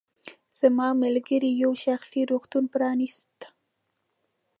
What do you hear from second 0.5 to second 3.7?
زما ملګرې یو شخصي روغتون پرانیسته.